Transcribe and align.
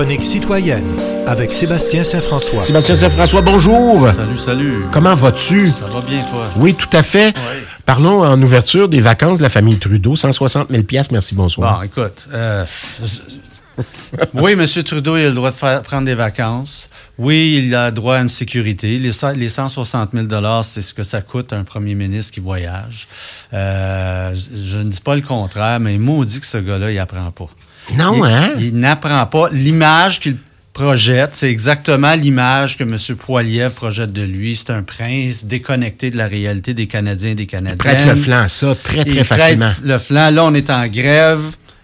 chronique 0.00 0.24
citoyenne 0.24 0.82
avec 1.26 1.52
Sébastien 1.52 2.04
Saint-François. 2.04 2.62
Sébastien 2.62 2.94
Saint-François, 2.94 3.42
bonjour. 3.42 4.08
Salut, 4.08 4.38
salut. 4.38 4.84
Comment 4.90 5.14
vas-tu? 5.14 5.68
Ça 5.68 5.88
va 5.88 6.00
bien, 6.00 6.22
toi? 6.30 6.46
Oui, 6.56 6.72
tout 6.72 6.88
à 6.94 7.02
fait. 7.02 7.34
Parlons 7.84 8.24
en 8.24 8.40
ouverture 8.40 8.88
des 8.88 9.02
vacances 9.02 9.36
de 9.40 9.42
la 9.42 9.50
famille 9.50 9.76
Trudeau. 9.78 10.16
160 10.16 10.70
000 10.70 10.84
merci, 11.12 11.34
bonsoir. 11.34 11.80
Bon, 11.80 11.82
écoute. 11.82 12.28
euh, 12.32 12.64
oui, 14.32 14.52
M. 14.52 14.66
Trudeau, 14.84 15.18
il 15.18 15.24
a 15.24 15.28
le 15.28 15.34
droit 15.34 15.50
de 15.50 15.56
faire- 15.56 15.82
prendre 15.82 16.06
des 16.06 16.14
vacances. 16.14 16.88
Oui, 17.18 17.60
il 17.62 17.74
a 17.74 17.90
droit 17.90 18.16
à 18.16 18.22
une 18.22 18.30
sécurité. 18.30 18.98
Les, 18.98 19.12
cent- 19.12 19.32
les 19.36 19.50
160 19.50 20.12
000 20.14 20.26
c'est 20.62 20.80
ce 20.80 20.94
que 20.94 21.02
ça 21.02 21.20
coûte 21.20 21.52
à 21.52 21.56
un 21.56 21.64
premier 21.64 21.94
ministre 21.94 22.32
qui 22.32 22.40
voyage. 22.40 23.06
Euh, 23.52 24.34
je, 24.34 24.64
je 24.66 24.78
ne 24.78 24.84
dis 24.84 25.00
pas 25.02 25.14
le 25.14 25.20
contraire, 25.20 25.78
mais 25.78 25.98
maudit 25.98 26.40
que 26.40 26.46
ce 26.46 26.56
gars-là, 26.56 26.90
il 26.90 26.98
apprend 26.98 27.30
pas. 27.32 27.50
Non, 27.96 28.24
il, 28.24 28.30
hein? 28.32 28.50
Il 28.58 28.74
n'apprend 28.76 29.24
pas. 29.26 29.48
L'image 29.52 30.20
qu'il 30.20 30.36
projette, 30.72 31.30
c'est 31.34 31.50
exactement 31.50 32.14
l'image 32.14 32.78
que 32.78 32.84
M. 32.84 32.96
Poiliev 33.16 33.70
projette 33.72 34.12
de 34.12 34.22
lui. 34.22 34.56
C'est 34.56 34.70
un 34.72 34.82
prince 34.82 35.44
déconnecté 35.44 36.10
de 36.10 36.16
la 36.16 36.26
réalité 36.26 36.74
des 36.74 36.86
Canadiens 36.86 37.30
et 37.30 37.34
des 37.34 37.46
Canadiennes. 37.46 37.78
Prête 37.78 38.06
le 38.06 38.14
flanc, 38.14 38.46
ça, 38.48 38.74
très, 38.82 39.04
très 39.04 39.18
Il 39.20 39.24
facilement. 39.24 39.70
prête 39.72 39.84
le 39.84 39.98
flanc. 39.98 40.30
Là, 40.30 40.44
on 40.44 40.54
est 40.54 40.70
en 40.70 40.86
grève. 40.86 41.40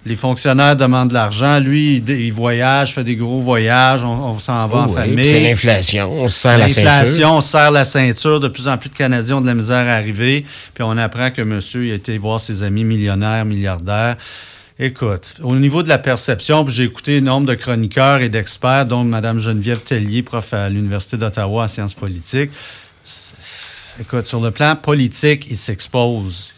Les 0.07 0.15
fonctionnaires 0.15 0.77
demandent 0.77 1.09
de 1.09 1.15
l'argent. 1.15 1.59
Lui, 1.59 1.97
il, 1.97 2.09
il 2.09 2.33
voyage, 2.33 2.95
fait 2.95 3.03
des 3.03 3.17
gros 3.17 3.41
voyages. 3.41 4.05
On, 4.05 4.09
on 4.35 4.39
s'en 4.39 4.65
va 4.69 4.87
Oh 4.87 4.91
en 4.91 4.95
oui, 4.95 4.95
famille. 4.95 5.25
c'est 5.25 5.41
l'inflation. 5.41 6.13
On 6.13 6.29
se 6.29 6.39
serre 6.39 6.59
la 6.59 6.69
ceinture. 6.69 6.85
L'inflation, 6.93 7.37
on 7.37 7.41
se 7.41 7.49
serre 7.51 7.71
la 7.73 7.85
ceinture. 7.85 8.39
De 8.39 8.47
plus 8.47 8.69
en 8.69 8.79
plus 8.79 8.89
de 8.89 8.95
Canadiens 8.95 9.39
ont 9.39 9.41
de 9.41 9.49
la 9.49 9.55
misère 9.55 9.85
à 9.89 9.95
arriver. 9.95 10.47
Puis 10.75 10.85
on 10.85 10.97
apprend 10.97 11.33
que 11.33 11.43
monsieur 11.43 11.87
il 11.87 11.91
a 11.91 11.95
été 11.97 12.17
voir 12.19 12.39
ses 12.39 12.63
amis 12.63 12.85
millionnaires, 12.85 13.45
milliardaires. 13.45 14.17
Écoute, 14.79 15.37
au 15.43 15.57
niveau 15.57 15.83
de 15.83 15.89
la 15.89 15.99
perception, 15.99 16.67
j'ai 16.69 16.85
écouté 16.85 17.19
un 17.19 17.23
nombre 17.23 17.47
de 17.47 17.55
chroniqueurs 17.55 18.21
et 18.21 18.29
d'experts, 18.29 18.85
dont 18.85 19.05
Mme 19.05 19.39
Geneviève 19.39 19.83
Tellier, 19.83 20.23
prof 20.23 20.53
à 20.53 20.69
l'Université 20.69 21.17
d'Ottawa 21.17 21.65
en 21.65 21.69
sciences 21.69 21.95
politiques. 21.95 22.51
Écoute, 23.99 24.27
sur 24.27 24.41
le 24.41 24.51
plan 24.51 24.77
politique, 24.77 25.47
il 25.49 25.57
s'expose 25.57 26.53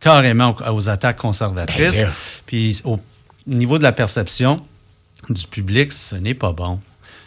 carrément 0.00 0.56
aux, 0.72 0.88
attaques 0.88 1.18
conservatrices. 1.18 2.02
Ben. 2.02 2.12
Puis 2.46 2.80
au 2.84 2.98
niveau 3.46 3.78
de 3.78 3.84
la 3.84 3.92
perception 3.92 4.64
du 5.28 5.46
public, 5.46 5.92
ce 5.92 6.16
n'est 6.16 6.34
pas 6.34 6.52
bon. 6.52 6.80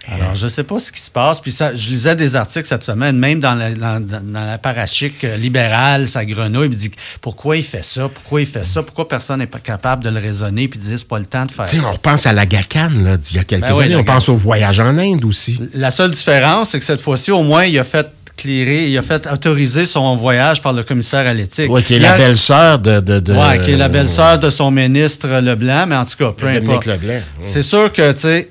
Alors, 0.08 0.36
je 0.36 0.44
ne 0.46 0.50
sais 0.50 0.64
pas 0.64 0.78
ce 0.80 0.92
qui 0.92 1.02
se 1.02 1.10
passe. 1.10 1.40
Puis 1.40 1.52
ça, 1.52 1.74
je 1.76 1.90
lisais 1.90 2.16
des 2.16 2.36
articles 2.36 2.68
cette 2.68 2.84
semaine, 2.84 3.18
même 3.18 3.40
dans 3.40 3.56
la, 3.56 3.72
dans, 3.72 4.00
dans- 4.06 4.22
la 4.46 4.58
parachique 4.58 5.24
euh, 5.24 5.36
libérale, 5.38 6.08
sa 6.08 6.24
grenouille, 6.26 6.66
il 6.66 6.70
me 6.70 6.76
dit 6.76 6.92
pourquoi 7.22 7.58
il 7.58 7.64
fait 7.64 7.84
ça, 7.84 8.08
pourquoi 8.10 8.42
il 8.42 8.48
fait 8.48 8.66
ça, 8.66 8.84
pourquoi 8.84 9.08
personne 9.08 9.40
n'est 9.40 9.48
pas 9.48 9.60
capable 9.60 10.04
de 10.04 10.10
le 10.10 10.20
raisonner, 10.20 10.68
puis 10.68 10.80
dire 10.80 10.98
c'est 11.00 11.08
pas 11.08 11.20
le 11.20 11.26
temps 11.26 11.46
de 11.46 11.52
faire 11.52 11.66
Tu 11.68 11.78
sais, 11.78 11.84
ça? 11.84 11.90
on 11.90 11.94
repense 11.94 12.26
à 12.28 12.34
la 12.34 12.46
GACAN, 12.46 12.90
là, 13.04 13.18
d'il 13.18 13.38
y 13.38 13.40
a 13.40 13.44
quelques 13.44 13.62
Ben 13.64 13.74
oui, 13.76 13.86
années. 13.86 13.96
On 13.96 14.04
pense 14.04 14.30
au 14.30 14.36
voyage 14.36 14.80
en 14.80 14.98
Inde 14.98 15.26
aussi. 15.26 15.60
La 15.74 15.92
seule 15.92 16.12
différence, 16.12 16.70
c'est 16.72 16.80
que 16.80 16.86
cette 16.86 17.02
fois-ci, 17.02 17.32
au 17.32 17.42
moins, 17.44 17.66
il 17.66 17.78
a 17.80 17.84
fait 17.84 18.08
clairer, 18.38 18.90
il 18.90 18.98
a 18.98 19.02
fait 19.02 19.28
autoriser 19.32 19.86
son 19.86 20.16
voyage 20.18 20.62
par 20.62 20.74
le 20.74 20.84
commissaire 20.84 21.26
à 21.26 21.34
l'éthique. 21.34 21.68
Oui, 21.70 21.82
qui 21.82 21.94
est 21.94 21.98
Il 21.98 22.02
la 22.04 22.14
a- 22.14 22.18
belle-sœur 22.18 22.80
de, 22.80 23.00
de, 23.00 23.20
de- 23.22 23.34
Ouais, 23.34 23.62
qui 23.64 23.72
est 23.72 23.78
la 23.78 23.88
belle-sœur 23.88 24.38
de 24.40 24.50
son 24.50 24.72
ministre 24.72 25.40
Leblanc, 25.40 25.86
mais 25.88 25.96
en 25.96 26.04
tout 26.06 26.18
cas, 26.18 26.34
peu 26.38 26.48
importe. 26.48 26.86
Leblanc. 26.86 27.22
C'est 27.42 27.62
sûr 27.64 27.92
que, 27.94 28.12
tu 28.12 28.20
sais, 28.20 28.50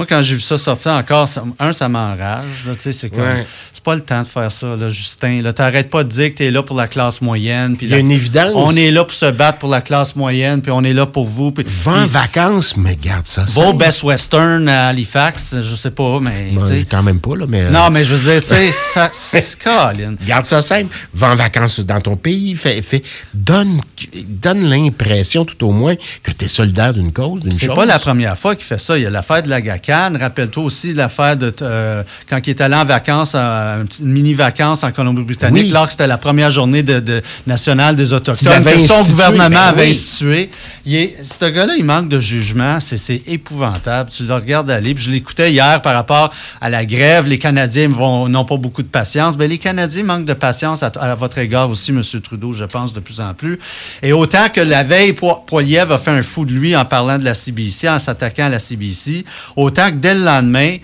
moi, 0.00 0.06
quand 0.08 0.22
j'ai 0.22 0.34
vu 0.34 0.40
ça 0.40 0.56
sortir 0.56 0.92
encore, 0.92 1.28
ça- 1.28 1.44
un, 1.58 1.74
ça 1.74 1.86
m'enrage. 1.90 2.64
Tu 2.82 2.90
c'est 2.94 3.10
comme, 3.10 3.20
Ouais. 3.20 3.46
c'est 3.70 3.84
pas 3.84 3.94
le 3.94 4.00
temps 4.00 4.22
de 4.22 4.26
faire 4.26 4.50
ça, 4.50 4.74
là, 4.74 4.88
Justin. 4.88 5.42
Là, 5.42 5.52
t'arrêtes 5.52 5.90
pas 5.90 6.04
de 6.04 6.08
dire 6.08 6.30
que 6.30 6.38
t'es 6.38 6.50
là 6.50 6.62
pour 6.62 6.74
la 6.74 6.88
classe 6.88 7.20
moyenne. 7.20 7.76
puis 7.76 7.86
Il 7.86 7.92
y 7.92 7.94
a 7.94 7.98
une 7.98 8.10
évidence. 8.10 8.52
On 8.54 8.74
est 8.74 8.90
là 8.90 9.04
pour 9.04 9.12
se 9.12 9.30
battre 9.30 9.58
pour 9.58 9.68
la 9.68 9.82
classe 9.82 10.16
moyenne, 10.16 10.62
puis 10.62 10.72
on 10.72 10.82
est 10.84 10.94
là 10.94 11.04
pour 11.04 11.26
vous. 11.26 11.52
Puis, 11.52 11.64
puis 11.64 11.74
vacances, 12.06 12.78
mais 12.78 12.96
garde 12.96 13.26
ça. 13.26 13.42
Beau 13.42 13.48
simple. 13.50 13.76
Best 13.76 14.02
Western 14.02 14.68
à 14.70 14.88
Halifax, 14.88 15.56
je 15.62 15.76
sais 15.76 15.90
pas, 15.90 16.18
mais, 16.18 16.48
Bon, 16.52 16.62
tu 16.66 16.86
quand 16.86 17.02
même 17.02 17.20
pas, 17.20 17.36
là, 17.36 17.44
mais... 17.46 17.64
euh, 17.64 17.70
Non, 17.70 17.90
mais 17.90 18.02
je 18.06 18.14
veux 18.14 18.32
dire, 18.32 18.40
tu 18.40 18.48
sais, 18.48 18.72
ça, 18.72 19.10
Colin. 19.62 20.14
Garde 20.26 20.46
ça 20.46 20.62
simple. 20.62 20.94
Va 21.12 21.30
en 21.32 21.36
vacances 21.36 21.80
dans 21.80 22.00
ton 22.00 22.16
pays. 22.16 22.54
Fait, 22.56 22.80
fait- 22.80 23.02
donne 23.34 23.82
donne 24.26 24.64
l'impression, 24.70 25.44
tout 25.44 25.62
au 25.66 25.72
moins, 25.72 25.94
que 26.22 26.30
tu 26.32 26.46
es 26.46 26.48
solidaire 26.48 26.94
d'une 26.94 27.12
cause, 27.12 27.42
d'une 27.42 27.50
chose. 27.52 27.60
C'est 27.60 27.68
pas 27.68 27.84
la 27.84 27.98
première 27.98 28.38
fois 28.38 28.54
qu'il 28.54 28.64
fait 28.64 28.78
ça. 28.78 28.96
Il 28.96 29.02
y 29.02 29.06
a 29.06 29.10
l'affaire 29.10 29.42
de 29.42 29.48
la 29.50 29.60
GACAN. 29.90 30.18
Rappelle-toi 30.18 30.62
aussi 30.64 30.94
l'affaire 30.94 31.36
de 31.36 31.52
euh, 31.62 32.02
quand 32.28 32.38
il 32.46 32.50
est 32.50 32.60
allé 32.60 32.74
en 32.76 32.84
vacances, 32.84 33.34
une 33.34 33.86
mini-vacances 34.00 34.84
en 34.84 34.92
Colombie-Britannique, 34.92 35.64
Oui. 35.66 35.70
là 35.70 35.86
que 35.86 35.92
c'était 35.92 36.06
la 36.06 36.18
première 36.18 36.50
journée 36.50 36.82
de, 36.82 37.00
de- 37.00 37.22
nationale 37.46 37.96
des 37.96 38.12
Autochtones 38.12 38.64
que 38.64 38.78
son 38.78 38.94
institué, 38.94 39.10
gouvernement 39.12 39.48
ben 39.48 39.56
avait 39.56 39.84
oui. 39.84 39.90
institué. 39.90 40.50
Il 40.86 40.94
est, 40.96 41.16
ce 41.24 41.44
gars-là, 41.50 41.74
il 41.78 41.84
manque 41.84 42.08
de 42.08 42.20
jugement. 42.20 42.78
C'est, 42.80 43.22
épouvantable. 43.26 44.10
Tu 44.10 44.24
le 44.24 44.34
regardes 44.34 44.70
aller. 44.70 44.94
Puis 44.94 45.04
je 45.04 45.10
l'écoutais 45.10 45.50
hier 45.50 45.80
par 45.82 45.94
rapport 45.94 46.32
à 46.60 46.68
la 46.68 46.84
grève. 46.84 47.26
Les 47.26 47.38
Canadiens 47.38 47.88
n'ont 47.88 48.44
pas 48.44 48.56
beaucoup 48.56 48.82
de 48.82 48.88
patience. 48.88 49.36
Ben, 49.36 49.48
les 49.48 49.58
Canadiens 49.58 50.04
manquent 50.04 50.24
de 50.26 50.32
patience 50.34 50.82
à, 50.82 50.86
à 51.00 51.14
votre 51.14 51.38
égard 51.38 51.70
aussi, 51.70 51.90
M. 51.90 52.02
Trudeau, 52.22 52.52
je 52.52 52.64
pense, 52.64 52.92
de 52.92 53.00
plus 53.00 53.20
en 53.20 53.34
plus. 53.34 53.58
Et 54.02 54.12
autant 54.12 54.48
que 54.52 54.60
la 54.60 54.82
veille, 54.82 55.12
Po- 55.12 55.42
Poiliev 55.46 55.90
a 55.92 55.98
fait 55.98 56.10
un 56.10 56.22
fou 56.22 56.44
de 56.44 56.52
lui 56.52 56.76
en 56.76 56.84
parlant 56.84 57.18
de 57.18 57.24
la 57.24 57.34
CBC, 57.34 57.88
en 57.88 57.98
s'attaquant 57.98 58.44
à 58.46 58.48
la 58.48 58.58
CBC, 58.58 59.24
autant 59.56 59.69
que 59.74 59.96
dès 59.96 60.14
le 60.14 60.24
lendemain, 60.24 60.76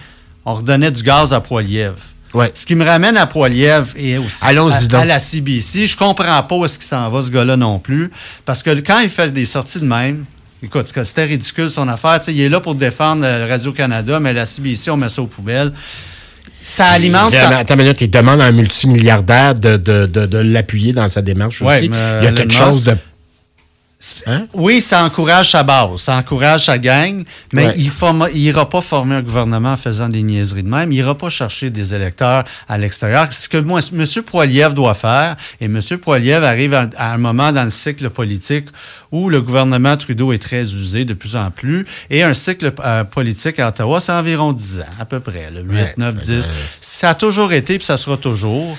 on 0.45 0.55
redonnait 0.55 0.91
du 0.91 1.03
gaz 1.03 1.33
à 1.33 1.41
Poiliev. 1.41 1.95
Ouais. 2.35 2.51
Ce 2.55 2.67
qui 2.67 2.75
me 2.75 2.85
ramène 2.85 3.17
à 3.17 3.27
Poiliev 3.27 3.95
et 3.97 4.19
aussi 4.19 4.45
à, 4.45 4.49
à 5.01 5.05
la 5.05 5.19
CBC, 5.19 5.87
je 5.87 5.97
comprends 5.97 6.43
pas 6.43 6.55
où 6.55 6.65
est-ce 6.65 6.79
qu'il 6.79 6.87
s'en 6.87 7.09
va, 7.09 7.23
ce 7.23 7.31
gars-là 7.31 7.57
non 7.57 7.79
plus. 7.79 8.11
Parce 8.45 8.63
que 8.63 8.71
quand 8.81 8.99
il 9.01 9.09
fait 9.09 9.33
des 9.33 9.47
sorties 9.47 9.81
de 9.81 9.87
même, 9.87 10.25
écoute, 10.63 10.87
c'était 11.05 11.25
ridicule 11.25 11.71
son 11.71 11.89
affaire. 11.89 12.21
Il 12.29 12.41
est 12.41 12.49
là 12.49 12.61
pour 12.61 12.75
défendre 12.75 13.25
euh, 13.25 13.47
Radio-Canada, 13.49 14.21
mais 14.21 14.33
la 14.35 14.45
CBC, 14.45 14.91
on 14.91 14.97
met 14.99 15.09
ça 15.09 15.23
aux 15.23 15.27
poubelles. 15.27 15.73
Ça 16.63 16.87
alimente 16.87 17.33
sa- 17.35 17.59
attends 17.59 17.75
une 17.75 17.81
minute, 17.83 18.01
il 18.01 18.11
demande 18.11 18.41
à 18.41 18.47
un 18.47 18.53
multimilliardaire 18.53 19.55
de, 19.55 19.77
de, 19.77 20.07
de, 20.07 20.27
de 20.27 20.39
l'appuyer 20.39 20.93
dans 20.93 21.07
sa 21.09 21.23
démarche 21.23 21.63
Ouais, 21.63 21.77
aussi. 21.79 21.85
il 21.87 22.25
y 22.25 22.27
a 22.27 22.33
quelque 22.33 22.53
chose 22.53 22.85
de... 22.85 22.97
Hein? 24.27 24.47
Oui, 24.55 24.81
ça 24.81 25.05
encourage 25.05 25.51
sa 25.51 25.63
base, 25.63 25.97
ça 26.03 26.17
encourage 26.17 26.67
sa 26.67 26.79
gang, 26.79 27.25
mais 27.53 27.67
Ouais. 27.67 27.75
il 27.77 27.91
forma- 27.91 28.29
il 28.33 28.41
ira 28.43 28.69
pas 28.69 28.81
former 28.81 29.17
un 29.17 29.23
gouvernement 29.23 29.73
en 29.73 29.77
faisant 29.77 30.09
des 30.09 30.23
niaiseries 30.23 30.63
de 30.63 30.69
même. 30.69 30.93
Il 30.93 30.97
ira 30.99 31.17
pas 31.17 31.29
chercher 31.29 31.71
des 31.71 31.95
électeurs 31.95 32.45
à 32.69 32.79
l'extérieur. 32.79 33.33
Ce 33.33 33.49
que 33.49 33.57
moi, 33.59 33.81
M. 33.93 34.05
Poiliev 34.25 34.75
doit 34.75 34.95
faire, 34.95 35.37
et 35.61 35.67
M. 35.67 35.81
Poiliev 36.03 36.43
arrive 36.45 36.75
à, 36.75 36.89
à 36.97 37.13
un 37.13 37.19
moment 37.19 37.53
dans 37.53 37.65
le 37.65 37.71
cycle 37.71 38.11
politique 38.11 38.67
où 39.13 39.29
le 39.31 39.41
gouvernement 39.41 39.97
Trudeau 39.97 40.33
est 40.33 40.39
très 40.43 40.63
usé 40.63 41.05
de 41.05 41.15
plus 41.15 41.37
en 41.37 41.51
plus, 41.51 41.87
et 42.11 42.23
un 42.23 42.35
cycle 42.35 42.73
euh, 42.85 43.05
politique 43.05 43.59
à 43.61 43.69
Ottawa, 43.69 44.01
c'est 44.01 44.13
environ 44.13 44.53
10 44.53 44.81
ans, 44.81 44.85
à 45.01 45.05
peu 45.05 45.21
près, 45.21 45.51
là, 45.53 45.61
8, 45.61 45.75
Ouais. 45.77 45.95
9, 45.97 46.17
10. 46.17 46.51
Ça 46.81 47.11
a 47.11 47.15
toujours 47.15 47.53
été, 47.53 47.79
puis 47.79 47.87
ça 47.87 47.97
sera 47.97 48.17
toujours. 48.17 48.77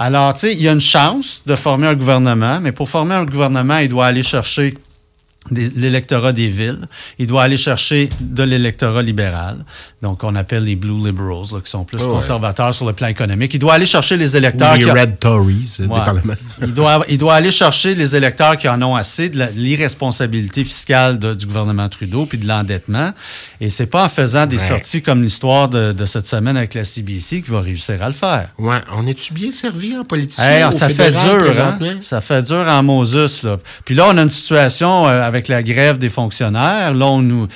Alors, 0.00 0.32
tu 0.34 0.40
sais, 0.40 0.52
il 0.52 0.62
y 0.62 0.68
a 0.68 0.72
une 0.72 0.80
chance 0.80 1.42
de 1.44 1.56
former 1.56 1.88
un 1.88 1.96
gouvernement, 1.96 2.60
mais 2.60 2.70
pour 2.70 2.88
former 2.88 3.16
un 3.16 3.24
gouvernement, 3.24 3.78
il 3.78 3.88
doit 3.88 4.06
aller 4.06 4.22
chercher 4.22 4.74
l'électorat 5.50 6.32
des 6.32 6.48
villes. 6.48 6.80
Il 7.18 7.26
doit 7.26 7.42
aller 7.42 7.56
chercher 7.56 8.08
de 8.20 8.42
l'électorat 8.42 9.02
libéral. 9.02 9.64
Donc, 10.02 10.22
on 10.22 10.34
appelle 10.36 10.64
les 10.64 10.76
Blue 10.76 11.04
Liberals, 11.04 11.46
là, 11.52 11.60
qui 11.64 11.70
sont 11.70 11.84
plus 11.84 11.98
Oh, 12.00 12.06
ouais. 12.06 12.12
conservateurs 12.12 12.72
sur 12.72 12.86
le 12.86 12.92
plan 12.92 13.08
économique. 13.08 13.52
Il 13.54 13.58
doit 13.58 13.74
aller 13.74 13.86
chercher 13.86 14.16
les 14.16 14.36
électeurs 14.36 14.76
les 14.76 14.84
qui... 14.84 14.90
Red 14.90 15.18
Tories, 15.18 15.76
euh, 15.80 15.86
Ouais. 15.86 15.98
dépendamment. 15.98 16.34
Il, 16.62 16.72
doit, 16.74 17.04
il 17.08 17.18
doit 17.18 17.34
aller 17.34 17.50
chercher 17.50 17.94
les 17.96 18.14
électeurs 18.14 18.56
qui 18.56 18.68
en 18.68 18.80
ont 18.82 18.94
assez 18.94 19.28
de 19.28 19.44
l'irresponsabilité 19.56 20.64
fiscale 20.64 21.18
de- 21.18 21.34
du 21.34 21.46
gouvernement 21.46 21.88
Trudeau 21.88 22.26
puis 22.26 22.38
de 22.38 22.46
l'endettement. 22.46 23.12
Et 23.60 23.70
c'est 23.70 23.86
pas 23.86 24.04
en 24.04 24.08
faisant 24.08 24.46
des 24.46 24.56
Ouais. 24.58 24.62
sorties 24.68 25.02
comme 25.02 25.22
l'histoire 25.22 25.68
de, 25.68 25.92
de 25.92 26.06
cette 26.06 26.26
semaine 26.26 26.56
avec 26.56 26.74
la 26.74 26.84
CBC 26.84 27.42
qu'il 27.42 27.52
va 27.52 27.60
réussir 27.60 28.02
à 28.02 28.08
le 28.08 28.14
faire. 28.14 28.50
Ouais, 28.58 28.78
on 28.96 29.06
est-tu 29.06 29.32
bien 29.32 29.50
servi 29.50 29.96
en 29.96 30.04
politique? 30.04 30.44
Hey, 30.44 30.70
ça 30.72 30.88
fait 30.88 31.10
dur, 31.10 31.52
hein? 31.60 31.78
Ça 32.02 32.20
fait 32.20 32.42
dur 32.42 32.64
en 32.68 32.82
Moses, 32.82 33.42
là. 33.42 33.58
Puis 33.84 33.94
là, 33.94 34.06
on 34.10 34.16
a 34.18 34.22
une 34.22 34.30
situation 34.30 35.06
euh, 35.08 35.26
avec 35.38 35.48
la 35.48 35.62
grève 35.62 35.98
des 35.98 36.10
fonctionnaires. 36.10 36.94
Là, 36.94 37.06
on 37.06 37.22
nous. 37.22 37.46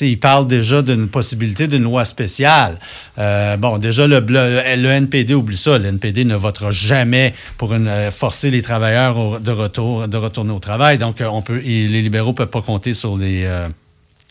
Ils 0.00 0.18
parlent 0.18 0.46
déjà 0.46 0.80
d'une 0.80 1.08
possibilité 1.08 1.66
d'une 1.66 1.82
loi 1.82 2.04
spéciale. 2.04 2.78
Euh, 3.18 3.56
bon, 3.56 3.78
déjà, 3.78 4.06
le, 4.06 4.86
NPD, 4.86 5.34
oublie 5.34 5.56
ça. 5.56 5.76
Le 5.76 5.86
NPD 5.86 6.24
ne 6.24 6.36
votera 6.36 6.70
jamais 6.70 7.34
pour 7.58 7.72
euh, 7.72 8.10
forcer 8.10 8.50
les 8.50 8.62
travailleurs 8.62 9.40
de, 9.40 9.50
retour, 9.50 10.08
de 10.08 10.16
retourner 10.16 10.52
au 10.52 10.60
travail. 10.60 10.98
Donc, 10.98 11.20
euh, 11.20 11.26
on 11.26 11.42
peut, 11.42 11.58
les 11.58 11.88
libéraux 11.88 12.30
ne 12.30 12.36
peuvent 12.36 12.46
pas 12.46 12.62
compter 12.62 12.94
sur 12.94 13.16
les, 13.16 13.44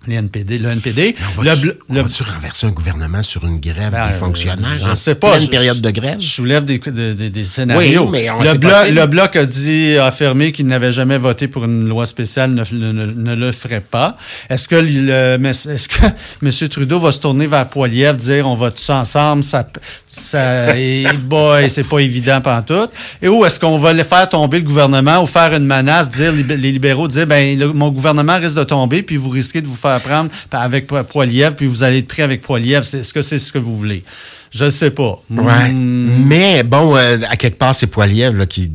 les 0.07 0.15
NPD. 0.15 0.57
Le 0.57 0.69
NPD. 0.71 1.15
On 1.38 1.42
le 1.44 1.50
va-tu 1.50 1.71
on 1.89 1.94
le- 1.94 2.01
renverser 2.33 2.65
un 2.68 2.71
gouvernement 2.71 3.21
sur 3.21 3.45
une 3.45 3.59
grève 3.59 3.92
Ben, 3.92 4.07
des 4.07 4.13
fonctionnaires 4.18 4.69
je 4.83 4.89
en 4.89 4.95
sais 4.95 5.13
pas. 5.15 5.31
pleine 5.31 5.44
Je- 5.44 5.50
période 5.50 5.80
de 5.81 5.89
grève? 5.92 6.19
Je 6.19 6.27
soulève 6.27 6.65
des, 6.65 6.80
de- 6.80 7.13
de- 7.13 7.27
des 7.27 7.45
scénarios. 7.45 8.03
Oui, 8.06 8.09
mais 8.12 8.30
on- 8.31 8.42
le, 8.42 8.57
bloc, 8.57 8.89
le 8.89 9.06
Bloc 9.06 9.36
a 9.36 9.45
dit, 9.45 9.98
a 9.98 10.07
affirmé 10.07 10.51
qu'il 10.51 10.65
n'avait 10.65 10.92
jamais 10.92 11.18
voté 11.19 11.48
pour 11.48 11.65
une 11.65 11.88
loi 11.88 12.06
spéciale, 12.07 12.51
ne, 12.51 12.63
ne- 12.71 12.92
ne- 12.92 13.12
ne 13.12 13.36
le 13.36 13.51
ferait 13.51 13.81
pas. 13.81 14.18
Est-ce 14.50 14.68
que, 14.68 14.75
est-ce 14.75 15.88
que 15.88 16.06
M. 16.44 16.69
Trudeau 16.69 17.00
va 17.00 17.12
se 17.12 17.19
tourner 17.19 17.45
vers 17.48 17.68
Poiliev, 17.69 18.15
dire 18.18 18.48
on 18.48 18.56
va 18.56 18.71
tous 18.71 18.89
ensemble, 18.89 19.44
ça, 19.44 19.68
ça 20.07 20.75
et 20.77 21.06
boy, 21.24 21.69
c'est 21.69 21.88
pas 21.88 22.00
évident 22.00 22.42
pantoute? 22.42 22.89
Et 23.21 23.27
où 23.27 23.45
est-ce 23.45 23.59
qu'on 23.59 23.77
va 23.77 23.94
faire 24.03 24.27
tomber 24.30 24.59
le 24.59 24.65
gouvernement 24.65 25.21
ou 25.21 25.27
faire 25.27 25.53
une 25.53 25.65
menace, 25.68 26.09
dire 26.09 26.31
les 26.31 26.71
libéraux 26.71 27.07
dire 27.07 27.27
ben 27.27 27.57
le- 27.57 27.71
mon 27.74 27.89
gouvernement 27.92 28.38
risque 28.39 28.57
de 28.57 28.63
tomber, 28.63 29.03
puis 29.03 29.18
vous 29.18 29.30
risquez 29.30 29.62
de 29.62 29.68
vous 29.68 29.75
faire 29.75 29.90
faire 29.99 30.01
prendre 30.01 30.31
avec 30.51 30.88
Poilièvre, 30.88 31.55
puis 31.55 31.67
vous 31.67 31.83
allez 31.83 31.99
être 31.99 32.07
pris 32.07 32.21
avec 32.21 32.41
Poilièvre. 32.41 32.85
Est-ce 32.93 33.13
que 33.13 33.21
c'est 33.21 33.39
ce 33.39 33.51
que 33.51 33.57
vous 33.57 33.77
voulez? 33.77 34.03
Je 34.53 34.65
ne 34.65 34.69
sais 34.69 34.91
pas. 34.91 35.21
Ouais. 35.29 35.69
Mm. 35.69 36.25
Mais 36.27 36.63
bon, 36.63 36.95
euh, 36.95 37.17
à 37.29 37.35
quelque 37.38 37.57
part, 37.57 37.75
c'est 37.75 37.88
Poilièvre 37.88 38.38
là, 38.38 38.45
qui 38.45 38.71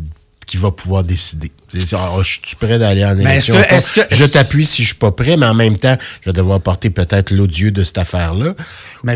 qui 0.47 0.57
va 0.57 0.71
pouvoir 0.71 1.03
décider. 1.03 1.51
Oh, 1.93 2.23
je 2.23 2.39
suis 2.45 2.57
prêt 2.57 2.79
d'aller 2.79 3.05
en 3.05 3.19
élection. 3.19 3.57
Que, 3.57 4.03
je 4.13 4.25
t'appuie 4.25 4.65
si 4.65 4.83
je 4.83 4.89
suis 4.89 4.97
pas 4.97 5.11
prêt, 5.11 5.37
mais 5.37 5.47
en 5.47 5.55
même 5.55 5.77
temps, 5.77 5.97
je 6.21 6.31
vais 6.31 6.37
devoir 6.37 6.61
porter 6.61 6.89
peut-être 6.89 7.33
l'odieux 7.33 7.73
de 7.73 7.83
cette 7.83 7.99
affaire-là. 7.99 8.55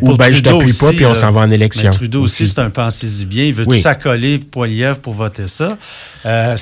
Ou 0.03 0.17
bien 0.17 0.33
je 0.33 0.43
t'appuie 0.43 0.73
pas, 0.73 0.91
puis 0.91 1.07
on 1.07 1.15
s'en 1.15 1.31
va 1.31 1.43
en 1.43 1.51
élection. 1.51 1.93
Trudeau 1.93 2.25
aussi, 2.25 2.49
c'est 2.49 2.59
un 2.59 2.71
pensez-y 2.71 3.25
bien. 3.27 3.45
Il 3.45 3.55
veut 3.55 3.65
tout 3.65 3.81
s'accoler 3.81 4.41
Poiliev 4.41 4.97
pour 4.97 5.15
voter 5.15 5.47
ça? 5.47 5.79
Euh, 6.27 6.57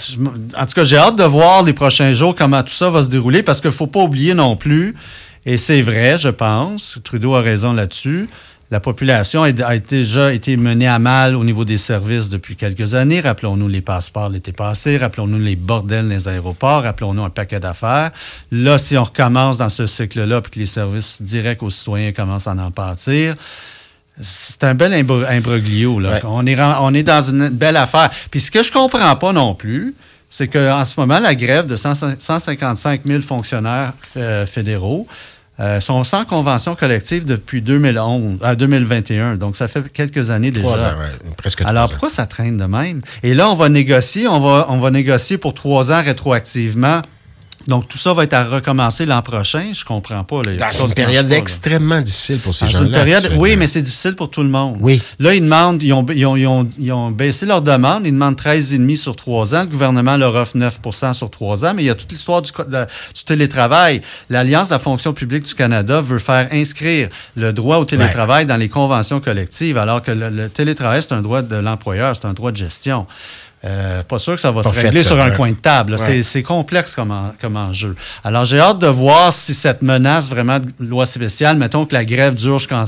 en 0.56 0.66
tout 0.66 0.74
cas, 0.74 0.84
j'ai 0.84 0.98
hâte 0.98 1.16
de 1.16 1.24
voir 1.24 1.64
les 1.64 1.72
prochains 1.72 2.12
jours 2.12 2.34
comment 2.34 2.62
tout 2.62 2.74
ça 2.74 2.90
va 2.90 3.02
se 3.02 3.08
dérouler, 3.08 3.42
parce 3.42 3.62
qu'il 3.62 3.70
ne 3.70 3.74
faut 3.74 3.86
pas 3.86 4.00
oublier 4.00 4.34
non 4.34 4.54
plus, 4.54 4.94
et 5.48 5.56
c'est 5.56 5.80
vrai, 5.80 6.18
je 6.18 6.28
pense, 6.28 6.98
Trudeau 7.02 7.34
a 7.34 7.40
raison 7.40 7.72
là-dessus, 7.72 8.28
la 8.70 8.80
population 8.80 9.42
a 9.44 9.78
déjà 9.78 10.30
été 10.34 10.58
menée 10.58 10.86
à 10.86 10.98
mal 10.98 11.34
au 11.34 11.42
niveau 11.42 11.64
des 11.64 11.78
services 11.78 12.28
depuis 12.28 12.54
quelques 12.54 12.94
années. 12.94 13.22
Rappelons-nous 13.22 13.66
les 13.66 13.80
passeports 13.80 14.28
l'été 14.28 14.52
passé, 14.52 14.98
rappelons-nous 14.98 15.38
les 15.38 15.56
bordels 15.56 16.06
dans 16.06 16.14
les 16.14 16.28
aéroports, 16.28 16.82
rappelons-nous 16.82 17.24
un 17.24 17.30
paquet 17.30 17.60
d'affaires. 17.60 18.10
Là, 18.52 18.76
si 18.76 18.98
on 18.98 19.04
recommence 19.04 19.56
dans 19.56 19.70
ce 19.70 19.86
cycle-là, 19.86 20.42
puis 20.42 20.50
que 20.50 20.58
les 20.58 20.66
services 20.66 21.22
directs 21.22 21.62
aux 21.62 21.70
citoyens 21.70 22.12
commencent 22.12 22.46
à 22.46 22.52
en 22.52 22.70
pâtir, 22.70 23.34
c'est 24.20 24.62
un 24.64 24.74
bel 24.74 24.92
imbroglio. 24.92 25.98
Là. 25.98 26.20
On, 26.24 26.46
est, 26.46 26.60
on 26.60 26.92
est 26.92 27.04
dans 27.04 27.22
une 27.22 27.48
belle 27.48 27.76
affaire. 27.76 28.10
Puis 28.30 28.42
ce 28.42 28.50
que 28.50 28.62
je 28.62 28.70
comprends 28.70 29.16
pas 29.16 29.32
non 29.32 29.54
plus, 29.54 29.94
c'est 30.28 30.48
qu'en 30.48 30.84
ce 30.84 31.00
moment, 31.00 31.18
la 31.18 31.34
grève 31.34 31.66
de 31.66 31.76
155 31.76 33.00
000 33.06 33.22
fonctionnaires 33.22 33.92
euh, 34.16 34.44
fédéraux, 34.44 35.06
euh, 35.60 35.80
sont 35.80 36.04
sans 36.04 36.24
convention 36.24 36.74
collective 36.74 37.24
depuis 37.24 37.62
2011, 37.62 38.38
à 38.42 38.54
2021. 38.54 39.36
Donc, 39.36 39.56
ça 39.56 39.68
fait 39.68 39.88
quelques 39.92 40.30
années 40.30 40.50
déjà. 40.50 40.66
Trois 40.66 40.84
ans, 40.84 40.94
presque 41.36 41.58
trois 41.58 41.70
Alors, 41.70 41.88
pourquoi 41.88 42.10
ça 42.10 42.26
traîne 42.26 42.56
de 42.56 42.64
même? 42.64 43.02
Et 43.22 43.34
là, 43.34 43.50
on 43.50 43.54
va 43.54 43.68
négocier, 43.68 44.28
on 44.28 44.40
va, 44.40 44.66
on 44.68 44.78
va 44.78 44.90
négocier 44.90 45.38
pour 45.38 45.54
trois 45.54 45.90
ans 45.92 46.02
rétroactivement 46.02 47.02
donc, 47.68 47.86
tout 47.86 47.98
ça 47.98 48.14
va 48.14 48.24
être 48.24 48.32
à 48.32 48.44
recommencer 48.44 49.04
l'an 49.04 49.20
prochain. 49.20 49.62
Je 49.74 49.84
comprends 49.84 50.24
pas. 50.24 50.42
Là, 50.42 50.70
dans 50.72 50.86
une 50.86 50.94
période 50.94 51.30
extrêmement 51.30 52.00
difficile 52.00 52.38
pour 52.38 52.54
ces 52.54 52.66
gens-là. 52.66 53.04
Oui, 53.36 53.56
mais 53.58 53.66
c'est 53.66 53.82
difficile 53.82 54.16
pour 54.16 54.30
tout 54.30 54.42
le 54.42 54.48
monde. 54.48 54.78
Oui. 54.80 55.02
Là, 55.18 55.34
ils 55.34 55.42
demandent, 55.42 55.82
ils 55.82 55.92
ont, 55.92 56.06
ils 56.08 56.24
ont, 56.24 56.66
ils 56.78 56.92
ont, 56.92 57.10
baissé 57.10 57.44
leur 57.44 57.60
demande. 57.60 58.06
Ils 58.06 58.12
demandent 58.12 58.40
13,5 58.40 58.96
sur 58.96 59.16
trois 59.16 59.54
ans. 59.54 59.64
Le 59.64 59.66
gouvernement 59.66 60.16
leur 60.16 60.34
offre 60.34 60.56
9% 60.56 61.12
sur 61.12 61.28
trois 61.28 61.66
ans. 61.66 61.74
Mais 61.74 61.82
il 61.82 61.86
y 61.86 61.90
a 61.90 61.94
toute 61.94 62.10
l'histoire 62.10 62.40
du, 62.40 62.52
du, 62.52 63.24
télétravail. 63.26 64.00
L'Alliance 64.30 64.68
de 64.68 64.72
la 64.72 64.78
fonction 64.78 65.12
publique 65.12 65.44
du 65.44 65.54
Canada 65.54 66.00
veut 66.00 66.18
faire 66.18 66.48
inscrire 66.50 67.10
le 67.36 67.52
droit 67.52 67.76
au 67.76 67.84
télétravail 67.84 68.46
dans 68.46 68.56
les 68.56 68.70
conventions 68.70 69.20
collectives, 69.20 69.76
alors 69.76 70.02
que 70.02 70.10
le 70.10 70.48
télétravail, 70.48 71.02
c'est 71.02 71.12
un 71.12 71.20
droit 71.20 71.42
de 71.42 71.56
l'employeur, 71.56 72.16
c'est 72.16 72.26
un 72.26 72.32
droit 72.32 72.50
de 72.50 72.56
gestion. 72.56 73.06
Euh, 73.64 74.04
pas 74.04 74.18
sûr 74.18 74.36
que 74.36 74.40
ça 74.40 74.52
va 74.52 74.62
se 74.62 74.68
régler 74.68 75.02
sur 75.02 75.20
un 75.20 75.30
coin 75.30 75.50
de 75.50 75.56
table. 75.56 75.96
C'est 76.22 76.42
complexe 76.42 76.94
comme, 76.94 77.14
comme 77.40 77.56
enjeu. 77.56 77.96
Alors, 78.24 78.44
j'ai 78.44 78.60
hâte 78.60 78.78
de 78.78 78.86
voir 78.86 79.32
si 79.32 79.54
cette 79.54 79.82
menace 79.82 80.28
vraiment 80.28 80.60
de 80.60 80.70
loi 80.80 81.06
spéciale, 81.06 81.56
mettons 81.58 81.86
que 81.86 81.94
la 81.94 82.04
grève 82.04 82.34
dure 82.34 82.58
jusqu'en 82.58 82.84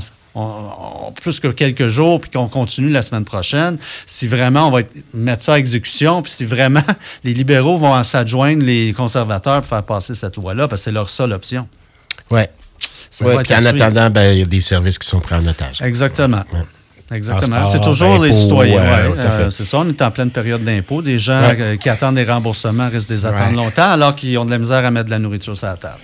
plus 1.21 1.41
que 1.41 1.49
quelques 1.49 1.89
jours, 1.89 2.21
puis 2.21 2.31
qu'on 2.31 2.47
continue 2.47 2.89
la 2.89 3.01
semaine 3.01 3.25
prochaine, 3.25 3.77
si 4.05 4.27
vraiment 4.27 4.69
on 4.69 4.71
va 4.71 4.79
mettre 5.13 5.43
ça 5.43 5.55
à 5.55 5.57
exécution, 5.57 6.21
puis 6.21 6.31
si 6.31 6.45
vraiment 6.45 6.83
les 7.23 7.33
libéraux 7.33 7.77
vont 7.77 8.01
s'adjoindre 8.03 8.63
les 8.63 8.93
conservateurs 8.93 9.57
pour 9.57 9.67
faire 9.67 9.83
passer 9.83 10.15
cette 10.15 10.37
loi-là, 10.37 10.69
parce 10.69 10.81
que 10.81 10.85
c'est 10.85 10.91
leur 10.91 11.09
seule 11.09 11.33
option. 11.33 11.67
Oui. 12.29 12.41
Ouais, 13.21 13.43
puis 13.43 13.53
en 13.53 13.65
attendant, 13.65 14.09
ben, 14.09 14.31
il 14.31 14.39
y 14.39 14.41
a 14.41 14.45
des 14.45 14.61
services 14.61 14.97
qui 14.97 15.07
sont 15.07 15.19
pris 15.19 15.35
en 15.35 15.45
otage. 15.45 15.81
Exactement. 15.81 16.43
Exactement. 17.11 17.67
C'est 17.67 17.81
toujours 17.81 18.23
les 18.23 18.31
citoyens. 18.31 18.81
Euh, 18.81 19.49
c'est 19.49 19.65
ça, 19.65 19.79
on 19.79 19.89
est 19.89 20.01
en 20.01 20.11
pleine 20.11 20.31
période 20.31 20.63
d'impôts. 20.63 21.01
Des 21.01 21.19
gens 21.19 21.41
euh, 21.43 21.75
qui 21.75 21.89
attendent 21.89 22.15
des 22.15 22.23
remboursements 22.23 22.89
risquent 22.89 23.09
de 23.09 23.15
les 23.15 23.25
attendre 23.25 23.55
longtemps 23.55 23.91
alors 23.91 24.15
qu'ils 24.15 24.37
ont 24.37 24.45
de 24.45 24.51
la 24.51 24.57
misère 24.57 24.85
à 24.85 24.91
mettre 24.91 25.07
de 25.07 25.11
la 25.11 25.19
nourriture 25.19 25.57
sur 25.57 25.67
la 25.67 25.75
table. 25.75 25.99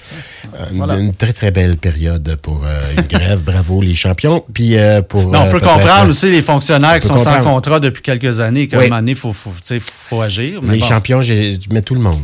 Euh, 0.53 0.97
une, 0.97 1.13
très, 1.13 1.31
très 1.31 1.51
belle 1.51 1.77
période 1.77 2.37
pour 2.41 2.65
une 2.97 3.03
grève. 3.03 3.41
Bravo 3.47 3.81
les 3.81 3.95
champions. 3.95 4.43
Puis 4.53 4.75
pour, 5.07 5.27
on 5.27 5.49
peut 5.49 5.59
comprendre 5.59 6.09
aussi 6.09 6.29
les 6.29 6.41
fonctionnaires 6.41 6.99
qui 6.99 7.07
sont 7.07 7.19
sans 7.19 7.41
contrat 7.41 7.79
depuis 7.79 8.01
quelques 8.01 8.39
années 8.39 8.67
qu'à 8.67 8.79
un 8.79 8.83
moment 8.83 8.95
donné, 8.97 9.11
il 9.11 9.17
faut, 9.17 9.33
faut, 9.33 10.21
agir. 10.21 10.61
les 10.63 10.81
champions, 10.81 11.21
je 11.21 11.57
mets 11.71 11.81
tout 11.81 11.95
le 11.95 12.01
monde. 12.01 12.21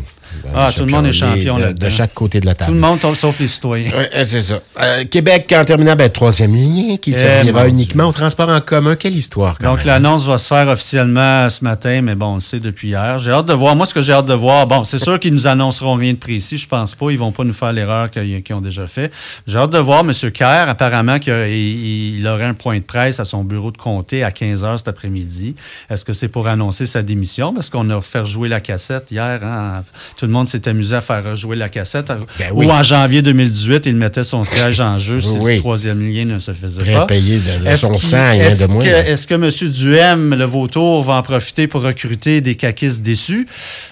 Ah, 0.55 0.69
tout 0.75 0.85
le 0.85 0.91
monde 0.91 1.05
est 1.05 1.13
champion 1.13 1.57
de, 1.57 1.71
de, 1.71 1.89
chaque 1.89 2.13
côté 2.13 2.39
de 2.39 2.45
la 2.45 2.53
table. 2.53 2.69
Tout 2.69 2.75
le 2.75 2.81
monde, 2.81 2.99
sauf 3.15 3.39
les 3.39 3.47
citoyens. 3.47 3.91
Oui, 3.97 4.23
c'est 4.23 4.41
ça. 4.41 4.61
Euh, 4.81 5.03
Québec, 5.05 5.53
en 5.57 5.65
terminant, 5.65 5.95
ben, 5.95 6.09
troisième 6.09 6.53
ligne 6.53 6.97
qui 6.97 7.11
eh, 7.11 7.13
servira 7.13 7.67
uniquement 7.67 8.05
au 8.05 8.11
transport 8.11 8.49
en 8.49 8.61
commun. 8.61 8.95
Quelle 8.95 9.15
histoire, 9.15 9.57
Donc, 9.61 9.83
l'annonce 9.83 10.25
va 10.25 10.37
se 10.37 10.47
faire 10.47 10.67
officiellement 10.67 11.49
ce 11.49 11.63
matin, 11.63 12.01
mais 12.01 12.15
bon, 12.15 12.33
on 12.33 12.35
le 12.35 12.41
sait 12.41 12.59
depuis 12.59 12.89
hier. 12.89 13.19
J'ai 13.19 13.31
hâte 13.31 13.45
de 13.45 13.53
voir. 13.53 13.75
Moi, 13.75 13.85
ce 13.85 13.93
que 13.93 14.01
j'ai 14.01 14.13
hâte 14.13 14.25
de 14.25 14.33
voir, 14.33 14.67
bon, 14.67 14.83
c'est 14.83 14.99
sûr 14.99 15.19
qu'ils 15.19 15.33
nous 15.33 15.47
annonceront 15.47 15.95
rien 15.95 16.13
de 16.13 16.17
précis. 16.17 16.57
Je 16.57 16.67
pense 16.67 16.95
pas. 16.95 17.09
Ils 17.11 17.17
vont 17.17 17.31
pas 17.31 17.43
nous 17.43 17.53
faire 17.53 17.73
l'erreur 17.73 18.11
qu'ils 18.11 18.43
ont 18.51 18.61
déjà 18.61 18.87
fait. 18.87 19.11
J'ai 19.47 19.57
hâte 19.57 19.71
de 19.71 19.79
voir 19.79 20.01
M. 20.01 20.11
Kerr, 20.31 20.69
apparemment, 20.69 21.19
qu'il 21.19 22.27
aurait 22.27 22.45
un 22.45 22.53
point 22.53 22.77
de 22.77 22.83
presse 22.83 23.19
à 23.19 23.25
son 23.25 23.43
bureau 23.43 23.71
de 23.71 23.77
comté 23.77 24.23
à 24.23 24.31
15 24.31 24.63
h 24.63 24.77
cet 24.77 24.87
après-midi. 24.87 25.55
Est-ce 25.89 26.05
que 26.05 26.13
c'est 26.13 26.27
pour 26.27 26.47
annoncer 26.47 26.85
sa 26.85 27.01
démission? 27.01 27.53
Parce 27.53 27.69
qu'on 27.69 27.89
a 27.89 28.01
fait 28.01 28.25
jouer 28.25 28.49
la 28.49 28.59
cassette 28.59 29.11
hier. 29.11 29.39
Hein? 29.43 29.83
Tout 30.23 30.27
le 30.27 30.31
monde 30.31 30.47
s'est 30.47 30.69
amusé 30.69 30.95
à 30.95 31.01
faire 31.01 31.21
rejouer 31.21 31.57
la 31.57 31.67
cassette. 31.67 32.07
Ben 32.39 32.49
Ou 32.53 32.63
en 32.71 32.81
janvier 32.81 33.21
2018, 33.21 33.87
il 33.87 33.97
mettait 33.97 34.23
son 34.23 34.45
siège 34.45 34.79
en 34.79 34.97
jeu 34.97 35.19
si 35.19 35.37
le 35.37 35.57
troisième 35.57 35.99
lien 35.99 36.23
ne 36.23 36.39
se 36.39 36.53
faisait 36.53 36.93
pas. 36.93 37.07
payer 37.07 37.39
de, 37.39 37.75
son 37.75 37.99
sang, 37.99 38.31
rien 38.31 38.47
de 38.47 38.71
moins. 38.71 38.85
Est-ce 38.85 39.27
que 39.27 39.33
M. 39.33 39.69
Duhem, 39.69 40.33
le 40.33 40.45
vautour, 40.45 41.03
va 41.03 41.15
en 41.15 41.23
profiter 41.23 41.67
pour 41.67 41.81
recruter 41.81 42.39
des 42.39 42.55
caquistes 42.55 43.03
déçus? 43.03 43.45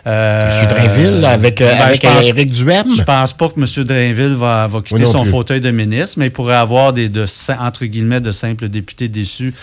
Euh, 0.07 0.49
M. 0.49 0.67
Drainville, 0.69 1.25
avec, 1.25 1.59
euh, 1.59 1.69
ben, 1.69 1.81
avec 1.81 2.01
Éric 2.05 2.51
Duhem? 2.51 2.85
Je 2.97 3.03
pense 3.03 3.33
pas 3.33 3.49
que 3.49 3.59
M. 3.59 3.83
Drainville 3.83 4.35
va, 4.35 4.69
va 4.69 4.79
quitter 4.79 5.07
son 5.07 5.25
fauteuil 5.25 5.59
de 5.59 5.71
ministre, 5.71 6.17
mais 6.17 6.27
il 6.27 6.31
pourrait 6.31 6.55
avoir 6.55 6.93
des, 6.93 7.09
de, 7.09 7.25
entre 7.59 7.83
guillemets, 7.83 8.21
de 8.21 8.31
simples 8.31 8.69
députés 8.69 9.09
déçus 9.09 9.53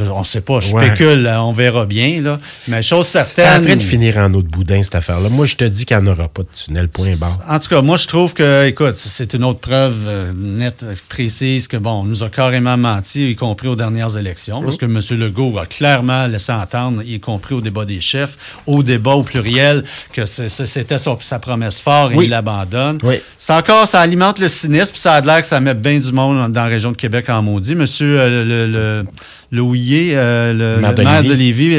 on 0.00 0.20
ne 0.20 0.24
sait 0.24 0.40
pas, 0.40 0.60
je 0.60 0.68
spécule, 0.68 1.28
on 1.40 1.52
verra 1.52 1.86
bien. 1.86 2.22
Là. 2.22 2.38
Mais 2.66 2.82
chose 2.82 3.06
certaine. 3.06 3.44
C'est 3.44 3.58
en 3.58 3.62
train 3.62 3.76
de 3.76 3.82
finir 3.82 4.16
en 4.18 4.32
autre 4.34 4.48
boudin, 4.48 4.82
cette 4.82 4.94
affaire-là. 4.94 5.28
Moi, 5.30 5.46
je 5.46 5.56
te 5.56 5.64
dis 5.64 5.84
qu'il 5.84 5.96
n'y 5.96 6.08
en 6.08 6.12
aura 6.12 6.28
pas 6.28 6.42
de 6.42 6.48
tunnel, 6.52 6.88
point 6.88 7.16
barre. 7.18 7.38
En 7.48 7.58
tout 7.58 7.68
cas, 7.68 7.82
moi, 7.82 7.96
je 7.96 8.06
trouve 8.06 8.34
que, 8.34 8.66
écoute, 8.66 8.94
c'est 8.96 9.34
une 9.34 9.44
autre 9.44 9.60
preuve 9.60 9.96
euh, 10.06 10.32
nette, 10.36 10.84
précise 11.08 11.68
que, 11.68 11.76
bon, 11.76 12.02
on 12.02 12.04
nous 12.04 12.22
a 12.22 12.28
carrément 12.28 12.76
menti, 12.76 13.30
y 13.30 13.36
compris 13.36 13.68
aux 13.68 13.76
dernières 13.76 14.16
élections, 14.16 14.62
parce 14.62 14.76
que 14.76 14.86
M. 14.86 15.00
Legault 15.18 15.58
a 15.58 15.66
clairement 15.66 16.26
laissé 16.26 16.52
entendre, 16.52 17.02
y 17.04 17.18
compris 17.20 17.54
au 17.54 17.60
débat 17.60 17.84
des 17.84 18.00
chefs, 18.00 18.36
au 18.66 18.82
débat 18.82 19.14
au 19.14 19.22
pluriel, 19.22 19.84
que 20.12 20.26
c'était 20.26 20.98
sa, 20.98 21.38
promesse 21.38 21.80
forte 21.80 22.12
et 22.12 22.24
il 22.24 22.30
l'abandonne. 22.30 22.98
C'est 23.38 23.52
encore, 23.52 23.86
ça 23.86 24.00
alimente 24.00 24.38
le 24.38 24.48
cynisme, 24.48 24.92
puis 24.92 25.00
ça 25.00 25.14
a 25.14 25.20
l'air 25.20 25.40
que 25.40 25.46
ça 25.46 25.60
met 25.60 25.74
bien 25.74 25.98
du 25.98 26.12
monde 26.12 26.52
dans 26.52 26.62
la 26.62 26.68
région 26.68 26.92
de 26.92 26.96
Québec 26.96 27.28
en 27.28 27.42
maudit. 27.42 27.74
Monsieur 27.74 28.18
euh, 28.18 28.44
le 28.44 28.68
le 28.68 29.04
Houillet, 29.52 30.10
euh, 30.14 30.52
le, 30.52 30.80
maire 30.80 31.22
de 31.22 31.32
Lévis, 31.32 31.74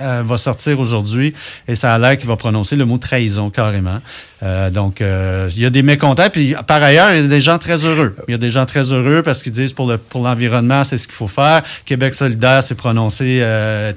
euh, 0.00 0.22
va 0.24 0.36
sortir 0.36 0.78
aujourd'hui 0.78 1.32
et 1.66 1.74
ça 1.74 1.94
a 1.94 1.98
l'air 1.98 2.18
qu'il 2.18 2.28
va 2.28 2.36
prononcer 2.36 2.76
le 2.76 2.84
mot 2.84 2.98
trahison 2.98 3.50
carrément. 3.50 4.00
Euh, 4.44 4.68
donc, 4.68 5.00
euh, 5.00 5.48
il 5.56 5.62
y 5.62 5.66
a 5.66 5.70
des 5.70 5.82
mécontents. 5.82 6.28
Puis, 6.30 6.54
par 6.66 6.82
ailleurs, 6.82 7.12
il 7.14 7.22
y 7.22 7.24
a 7.24 7.28
des 7.28 7.40
gens 7.40 7.58
très 7.58 7.78
heureux. 7.78 8.14
Il 8.28 8.32
y 8.32 8.34
a 8.34 8.38
des 8.38 8.50
gens 8.50 8.66
très 8.66 8.92
heureux 8.92 9.22
parce 9.22 9.42
qu'ils 9.42 9.52
disent 9.52 9.72
pour 9.72 9.88
le 9.88 9.96
pour 9.96 10.22
l'environnement, 10.22 10.84
c'est 10.84 10.98
ce 10.98 11.06
qu'il 11.06 11.16
faut 11.16 11.28
faire. 11.28 11.62
Québec 11.86 12.14
solidaire 12.14 12.62
s'est 12.62 12.74
prononcé, 12.74 13.38
euh, 13.40 13.92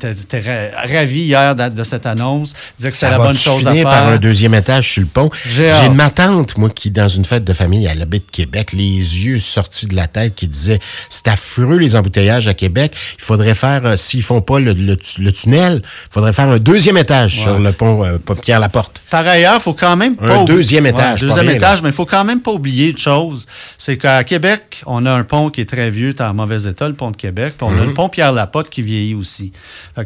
ravi 0.89 1.21
hier 1.21 1.55
de, 1.55 1.83
cette 1.83 2.05
annonce. 2.05 2.53
Disait 2.77 2.89
que 2.89 2.95
c'est 2.95 3.09
la 3.09 3.17
bonne 3.17 3.35
chose 3.35 3.67
à 3.67 3.73
faire. 3.73 3.83
par 3.83 4.07
un 4.07 4.17
deuxième 4.17 4.53
étage 4.53 4.89
sur 4.89 5.01
le 5.01 5.07
pont. 5.07 5.29
J'ai 5.45 5.69
une 5.85 5.95
ma 5.95 6.09
tante, 6.09 6.57
moi, 6.57 6.69
qui, 6.69 6.91
dans 6.91 7.09
une 7.09 7.25
fête 7.25 7.43
de 7.43 7.53
famille, 7.53 7.85
elle 7.85 8.01
habite 8.01 8.31
Québec, 8.31 8.71
les 8.71 9.25
yeux 9.25 9.39
sortis 9.39 9.87
de 9.87 9.95
la 9.95 10.07
tête, 10.07 10.35
qui 10.35 10.47
disait 10.47 10.79
c'est 11.09 11.27
affreux 11.27 11.77
les 11.77 11.95
embouteillages 11.95 12.47
à 12.47 12.53
Québec. 12.53 12.93
Il 13.17 13.23
faudrait 13.23 13.55
faire, 13.55 13.85
euh, 13.85 13.95
s'ils 13.97 14.23
font 14.23 14.41
pas 14.41 14.59
le, 14.59 14.71
le, 14.71 15.31
tunnel, 15.31 15.81
il 15.83 16.13
faudrait 16.13 16.33
faire 16.33 16.47
un 16.47 16.59
deuxième 16.59 16.97
étage 16.97 17.41
sur 17.41 17.59
le 17.59 17.73
pont 17.73 18.05
Pierre-Laporte. 18.41 19.01
Par 19.09 19.27
ailleurs, 19.27 19.55
il 19.57 19.61
faut 19.61 19.73
quand 19.73 19.97
même 19.97 20.15
pas 20.15 20.36
un 20.41 20.45
deuxième 20.45 20.85
étage. 20.85 21.21
deuxième 21.21 21.49
étage, 21.49 21.81
mais 21.81 21.89
il 21.89 21.95
faut 21.95 22.05
quand 22.05 22.23
même 22.23 22.41
pas 22.41 22.51
oublier 22.51 22.89
une 22.89 22.97
chose. 22.97 23.45
C'est 23.77 23.97
qu'à 23.97 24.23
Québec, 24.23 24.81
on 24.85 25.05
a 25.05 25.11
un 25.11 25.23
pont 25.23 25.49
qui 25.49 25.61
est 25.61 25.69
très 25.69 25.89
vieux, 25.89 26.15
en 26.19 26.33
mauvais 26.33 26.63
état, 26.63 26.87
le 26.87 26.93
pont 26.93 27.11
de 27.11 27.17
Québec. 27.17 27.55
Puis 27.57 27.67
on 27.69 27.75
a 27.77 27.81
le 27.81 27.87
mhm. 27.87 27.93
pont 27.93 28.09
Pierre-Lapotte 28.09 28.69
qui 28.69 28.81
vieillit 28.81 29.15
aussi. 29.15 29.51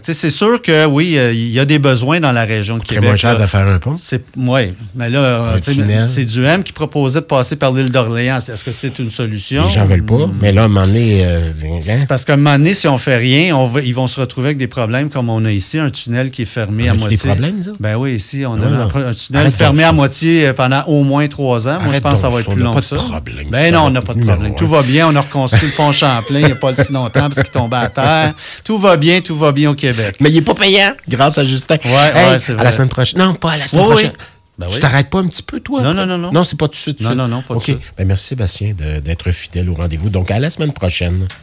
c'est 0.02 0.32
sûr 0.32 0.62
que 0.62 0.86
oui, 0.86 1.18
euh, 1.18 1.34
il 1.34 1.50
y 1.50 1.60
a 1.60 1.66
des 1.66 1.80
besoins 1.80 2.20
dans 2.20 2.32
la 2.32 2.44
région 2.44 2.78
de 2.78 2.84
Québec. 2.84 3.04
C'est 3.04 3.08
moins 3.08 3.16
cher 3.16 3.40
de 3.40 3.46
faire 3.46 3.68
un 3.68 3.80
pont. 3.80 3.98
Oui, 4.38 4.74
mais 4.96 5.10
là, 5.10 5.56
c'est 5.62 6.26
du 6.26 6.46
M 6.46 6.64
qui 6.64 6.74
proposait 6.74 7.22
de 7.22 7.26
passer 7.26 7.56
par 7.56 7.72
l'île 7.72 7.92
d'Orléans. 7.92 8.40
Est-ce 8.40 8.64
que 8.64 8.72
c'est 8.72 9.00
une 9.00 9.10
solution? 9.10 9.66
Les 9.66 9.72
gens 9.72 9.86
veulent 9.86 10.06
pas. 10.06 10.28
Hmm. 10.28 10.38
Mais 10.42 10.52
là, 10.52 10.64
à 10.64 10.66
un 10.66 10.68
moment 10.68 10.86
donné. 10.86 11.26
Euh, 11.26 11.50
hein? 11.66 11.80
c'est 11.82 12.08
parce 12.08 12.26
qu'à 12.26 12.34
un 12.34 12.38
moment 12.38 12.58
donné, 12.58 12.74
si 12.74 12.88
on 12.88 12.98
fait 12.98 13.18
rien, 13.18 13.56
on 13.56 13.72
ils 13.80 13.94
vont 13.94 14.08
se 14.08 14.20
retrouver 14.20 14.50
avec 14.50 14.58
des 14.58 14.68
problèmes 14.68 15.10
comme 15.10 15.30
on 15.30 15.44
a 15.46 15.52
ici, 15.52 15.78
un 15.78 15.90
tunnel 15.90 16.32
qui 16.32 16.44
est 16.44 16.46
fermé 16.46 16.90
à 16.90 16.94
moitié. 16.94 17.18
des 17.18 17.24
problèmes, 17.24 17.64
ça? 17.64 17.72
Ben 17.80 17.96
oui, 17.96 18.16
ici, 18.16 18.44
on 18.46 18.54
a 18.54 18.66
un, 18.66 19.14
tunnel 19.14 19.52
fermé 19.52 19.84
à 19.84 19.92
moitié 19.92 20.21
euh, 20.26 20.54
pendant 20.54 20.84
au 20.88 21.04
moins 21.04 21.28
trois 21.28 21.68
ans. 21.68 21.80
Moi, 21.82 21.94
je 21.94 22.00
pense 22.00 22.14
que 22.14 22.20
ça 22.20 22.30
va 22.30 22.40
être 22.40 22.52
plus 22.52 22.62
long 22.62 22.74
que 22.74 22.84
ça. 22.84 22.96
Problème, 22.96 23.48
ben 23.50 23.74
non, 23.74 23.86
on 23.86 23.90
n'a 23.90 24.02
pas 24.02 24.14
de 24.14 24.24
problème. 24.24 24.56
Tout 24.56 24.68
va 24.68 24.84
bien. 24.84 25.08
On 25.08 25.16
a 25.16 25.22
reconstruit 25.22 25.68
le 25.68 25.76
pont 25.76 25.92
Champlain 25.92 26.40
il 26.40 26.46
n'y 26.46 26.52
a 26.52 26.56
pas 26.56 26.76
si 26.84 26.92
longtemps 26.92 27.30
parce 27.30 27.42
qu'il 27.42 27.52
tombait 27.52 27.78
à 27.78 27.90
terre. 27.90 28.34
Tout 28.64 28.78
va 28.78 28.98
bien, 28.98 29.22
tout 29.22 29.38
va 29.38 29.52
bien 29.52 29.72
au 29.72 29.76
Québec. 29.76 30.18
Mais 30.20 30.30
il 30.30 30.36
n'est 30.36 30.42
pas 30.42 30.56
payant, 30.56 30.94
grâce 31.08 31.38
à 31.38 31.44
Justin. 31.44 31.78
Ouais, 31.84 31.92
ouais, 31.92 32.40
c'est 32.40 32.54
vrai. 32.54 32.62
À 32.62 32.66
la 32.66 32.72
semaine 32.72 32.90
prochaine. 32.90 33.20
Non, 33.20 33.34
pas 33.36 33.52
à 33.52 33.58
la 33.58 33.68
semaine 33.68 33.86
prochaine. 33.86 34.14
Ben 34.58 34.68
tu 34.68 34.80
t'arrêtes 34.80 35.10
pas 35.10 35.20
un 35.20 35.28
petit 35.28 35.42
peu, 35.42 35.60
toi? 35.60 35.82
Non, 35.82 35.94
non, 35.94 36.06
non, 36.06 36.18
non. 36.18 36.32
Non, 36.32 36.44
c'est 36.44 36.58
pas 36.58 36.68
tout 36.68 36.74
de 36.74 36.78
suite. 36.78 37.02
Non, 37.02 37.16
non, 37.16 37.28
non, 37.28 37.42
pas 37.42 37.56
OK. 37.56 37.72
Ben, 37.98 38.06
merci, 38.06 38.28
Sébastien, 38.28 38.74
d'être 39.04 39.32
fidèle 39.32 39.70
au 39.70 39.74
rendez-vous. 39.74 40.10
Donc, 40.10 40.30
à 40.30 40.40
la 40.40 40.50
semaine 40.50 40.74
prochaine. 40.74 41.28